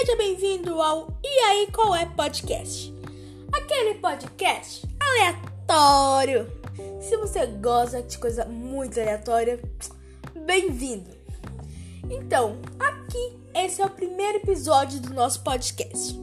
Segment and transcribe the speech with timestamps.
[0.00, 2.90] Seja bem-vindo ao E aí Qual é Podcast?
[3.52, 6.50] Aquele podcast aleatório.
[7.02, 9.60] Se você gosta de coisa muito aleatória,
[10.46, 11.10] bem-vindo.
[12.08, 16.18] Então, aqui esse é o primeiro episódio do nosso podcast.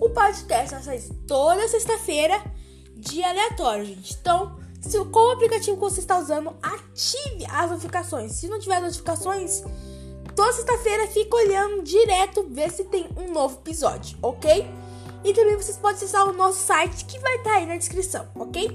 [0.00, 2.42] O podcast sai toda sexta-feira,
[2.96, 4.14] dia aleatório, gente.
[4.20, 8.32] Então, se qual aplicativo que você está usando, ative as notificações.
[8.32, 9.62] Se não tiver notificações,
[10.34, 14.68] toda sexta-feira fica olhando direto ver se tem um novo episódio, ok?
[15.24, 18.26] E também vocês podem acessar o nosso site que vai estar tá aí na descrição,
[18.34, 18.68] ok?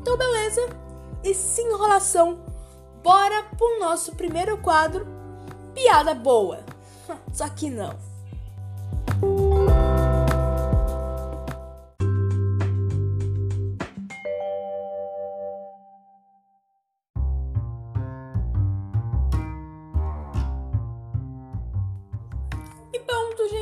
[0.00, 0.68] Então, beleza?
[1.22, 2.38] E sem enrolação,
[3.02, 5.06] bora pro nosso primeiro quadro,
[5.74, 6.60] piada boa.
[7.32, 8.13] Só que não.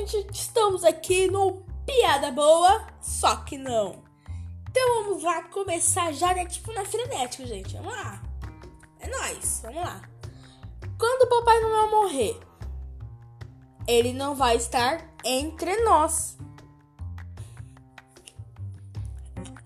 [0.07, 4.03] Gente, estamos aqui no Piada Boa, só que não.
[4.71, 6.45] Então vamos lá começar já, né?
[6.47, 7.77] Tipo na frenética, gente.
[7.77, 8.23] Vamos lá.
[9.01, 10.03] É nóis, vamos lá.
[10.99, 12.41] Quando o Papai Noel morrer,
[13.87, 16.37] ele não vai estar entre nós.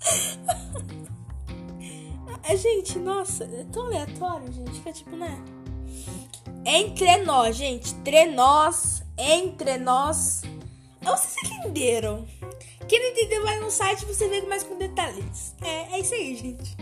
[2.56, 5.42] gente, nossa, é tão aleatório, gente, que é tipo, né?
[6.64, 7.94] Entre nós, gente.
[7.94, 10.42] Entre nós entre nós.
[11.02, 12.26] Vocês entenderam?
[12.88, 15.54] Quem não entendeu, vai no site você vê mais com detalhes.
[15.62, 16.76] É, é isso aí, gente.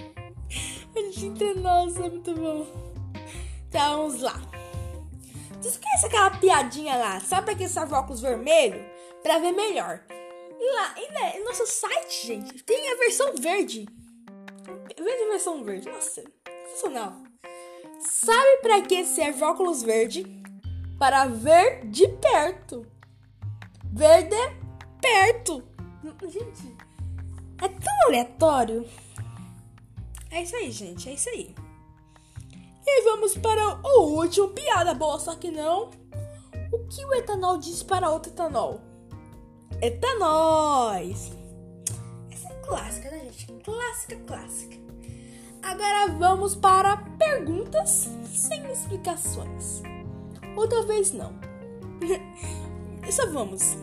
[0.94, 2.66] A gente entre nós é muito bom.
[3.68, 4.40] Então, vamos lá.
[5.60, 7.20] Vocês conhecem aquela piadinha lá?
[7.20, 8.84] Sabe aquele óculos vermelho?
[9.22, 10.04] Pra ver melhor.
[10.60, 13.86] E lá, e né, no nosso site, gente, tem a versão verde.
[14.96, 15.88] Veja a versão verde.
[15.88, 16.22] Nossa,
[16.68, 17.14] sensacional.
[18.00, 20.43] Sabe pra que serve óculos verde?
[21.04, 22.86] Para ver de perto.
[23.92, 24.56] Ver de
[25.02, 25.62] perto.
[26.22, 26.74] Gente,
[27.62, 28.88] é tão aleatório.
[30.30, 31.54] É isso aí, gente, é isso aí.
[32.86, 35.90] E vamos para o último piada boa, só que não.
[36.72, 38.80] O que o etanol diz para outro etanol?
[39.82, 41.32] Etanóis.
[42.30, 43.52] Essa é clássica, né, gente?
[43.62, 44.76] Clássica, clássica.
[45.62, 49.82] Agora vamos para perguntas sem explicações.
[50.56, 51.32] Ou talvez não.
[53.10, 53.76] Só vamos.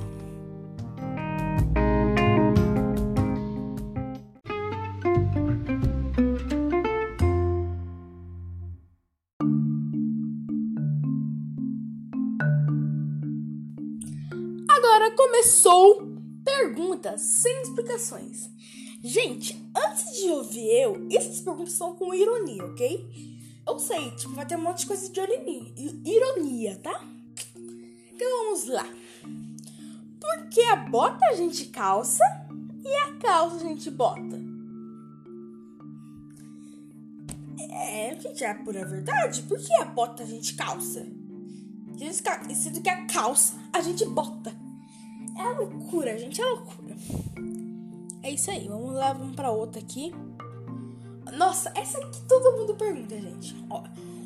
[14.69, 16.07] Agora começou
[16.43, 18.49] perguntas sem explicações.
[19.03, 23.30] Gente, antes de ouvir eu, essas perguntas são com ironia, ok?
[23.71, 25.19] Eu sei, tipo, vai ter um monte de coisa de
[26.05, 27.07] ironia, tá?
[28.13, 28.85] Então vamos lá.
[30.19, 32.21] Porque a bota a gente calça
[32.83, 34.41] e a calça a gente bota?
[37.69, 39.41] É, gente, é a pura verdade.
[39.43, 41.07] Por que a bota a gente calça?
[42.53, 44.53] Sendo que a calça a gente bota.
[45.37, 46.97] É loucura, gente, é loucura.
[48.21, 50.11] É isso aí, vamos lá, vamos pra outra aqui.
[51.31, 53.55] Nossa, essa aqui todo mundo pergunta, gente.
[53.69, 53.83] Ó,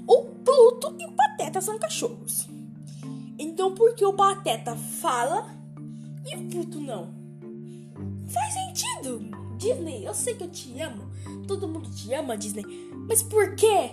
[0.07, 2.47] o Pluto e o Pateta são cachorros.
[3.37, 5.47] Então por que o Pateta fala
[6.25, 7.13] e o Pluto não?
[8.27, 9.45] Faz sentido.
[9.57, 11.09] Disney, eu sei que eu te amo.
[11.47, 12.63] Todo mundo te ama, Disney.
[13.07, 13.91] Mas por quê?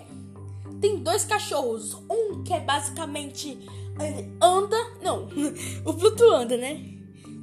[0.80, 1.94] Tem dois cachorros.
[2.10, 3.58] Um que é basicamente.
[4.00, 4.76] Ele anda.
[5.02, 5.28] Não,
[5.84, 6.82] o Pluto anda, né?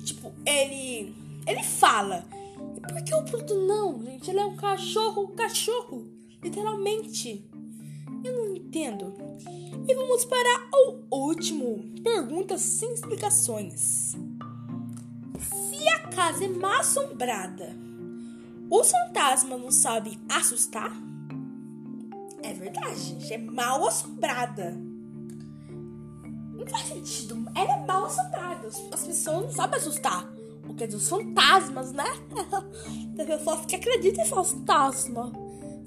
[0.03, 1.15] Tipo, ele.
[1.45, 2.25] Ele fala.
[2.89, 4.31] Por que o Pluto não, gente?
[4.31, 6.07] Ele é um cachorro, cachorro.
[6.41, 7.47] Literalmente.
[8.23, 9.13] Eu não entendo.
[9.87, 11.85] E vamos para o último.
[12.03, 14.15] Perguntas sem explicações.
[15.39, 17.75] Se a casa é mal assombrada,
[18.71, 20.91] o fantasma não sabe assustar?
[22.41, 23.31] É verdade, gente.
[23.31, 24.75] É mal assombrada.
[26.53, 27.45] Não faz sentido.
[27.55, 28.67] Ela é mal assombrada.
[28.67, 30.38] As pessoas não sabem assustar
[30.75, 32.05] quer dizer, os fantasmas, né?
[33.15, 35.31] Tem pessoas que acreditam em fantasma.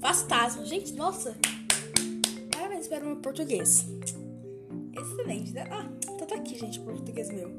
[0.01, 0.65] Fantasma.
[0.65, 1.35] Gente, nossa.
[2.51, 3.87] Parabéns para o meu português.
[4.93, 5.67] Excelente, né?
[5.71, 7.49] Ah, então tá aqui, gente, português meu.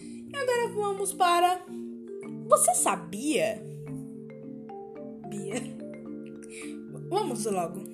[0.00, 1.60] E agora vamos para.
[2.48, 3.62] Você sabia?
[5.28, 5.54] Bia.
[7.08, 7.93] Vamos logo.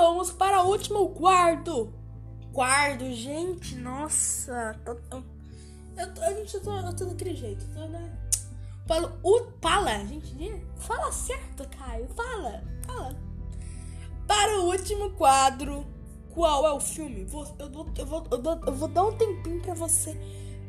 [0.00, 1.92] Vamos para o último quarto.
[2.52, 4.74] Quarto, gente, nossa.
[4.84, 5.24] Tô, eu,
[5.96, 7.64] eu, tô, eu, tô, eu tô daquele jeito.
[7.74, 8.18] Tô, né?
[8.86, 10.66] Fala, o, fala, gente.
[10.76, 12.08] Fala certo, Caio.
[12.08, 13.16] Fala, fala.
[14.26, 15.86] Para o último quadro,
[16.32, 17.24] qual é o filme?
[17.24, 20.16] Vou, eu, vou, eu, vou, eu, vou, eu vou dar um tempinho pra você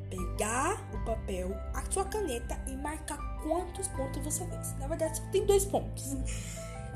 [0.10, 4.78] pegar o papel, a sua caneta e marcar quantos pontos você fez.
[4.78, 6.14] Na verdade, só tem dois pontos.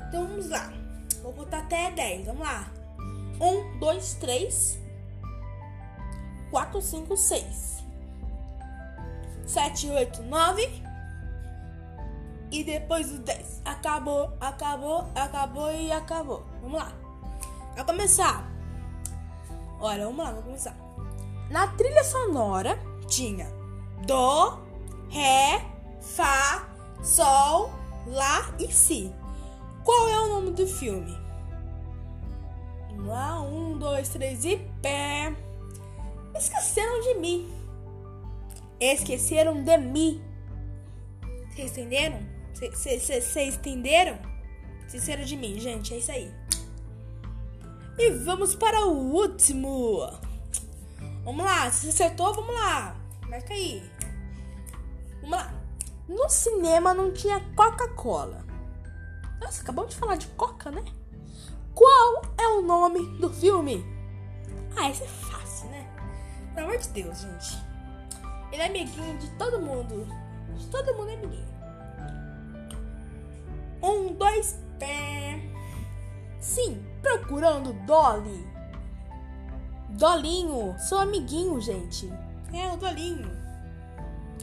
[0.08, 0.85] Então vamos lá.
[1.26, 2.26] Vou botar até 10.
[2.26, 2.70] Vamos lá.
[3.40, 4.78] 1, 2, 3,
[6.52, 7.84] 4, 5, 6,
[9.44, 10.82] 7, 8, 9.
[12.52, 13.62] E depois o 10.
[13.64, 16.46] Acabou, acabou, acabou e acabou.
[16.62, 16.92] Vamos lá.
[17.74, 18.48] Vai começar.
[19.80, 20.76] Olha, vamos lá, vamos começar.
[21.50, 22.78] Na trilha sonora
[23.08, 23.48] tinha
[24.06, 24.60] Dó,
[25.08, 25.60] Ré,
[26.00, 26.68] Fá,
[27.02, 27.72] Sol,
[28.06, 29.12] Lá e Si.
[29.86, 31.16] Qual é o nome do filme?
[33.04, 35.32] Lá, um, dois, três e pé.
[36.34, 37.48] Esqueceram de mim.
[38.80, 40.20] Esqueceram de mim.
[41.48, 42.18] Vocês entenderam?
[42.52, 44.18] Vocês entenderam?
[44.86, 45.94] Esqueceram de mim, gente.
[45.94, 46.34] É isso aí.
[47.96, 50.00] E vamos para o último.
[51.22, 52.96] Vamos lá, se você acertou, vamos lá.
[53.28, 53.88] Marca aí.
[55.20, 55.54] Vamos lá.
[56.08, 58.45] No cinema não tinha Coca-Cola.
[59.40, 60.84] Nossa, acabamos de falar de Coca, né?
[61.74, 63.84] Qual é o nome do filme?
[64.76, 65.86] Ah, esse é fácil, né?
[66.54, 67.58] Pelo amor de Deus, gente.
[68.50, 70.06] Ele é amiguinho de todo mundo.
[70.56, 71.46] De todo mundo é amiguinho.
[73.82, 75.42] Um, dois, pé.
[76.40, 78.46] Sim, procurando Dolly.
[79.90, 82.10] Dolinho, seu amiguinho, gente.
[82.52, 83.30] É, o Dolinho.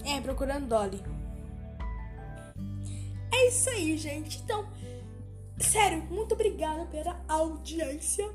[0.05, 1.03] É, procurando Dolly.
[3.43, 4.39] É isso aí, gente.
[4.41, 4.65] Então,
[5.59, 8.25] sério, muito obrigada pela audiência.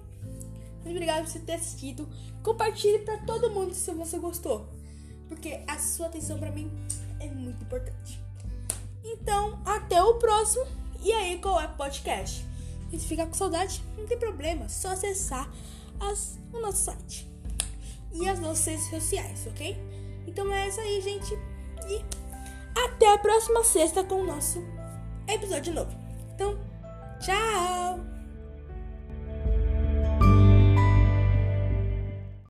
[0.75, 2.07] Muito obrigada por você ter assistido.
[2.43, 4.69] Compartilhe para todo mundo se você gostou.
[5.27, 6.71] Porque a sua atenção para mim
[7.21, 8.23] é muito importante.
[9.03, 10.67] Então, até o próximo.
[11.03, 12.45] E aí, qual é o podcast?
[12.91, 14.69] Se ficar com saudade, não tem problema.
[14.69, 15.51] Só acessar
[16.01, 17.27] as, o nosso site
[18.13, 19.75] e as nossas redes sociais, ok?
[20.27, 21.35] Então é isso aí, gente.
[21.89, 22.05] E
[22.85, 24.63] até a próxima sexta com o nosso
[25.29, 25.91] episódio novo.
[26.35, 26.59] Então,
[27.21, 28.18] tchau!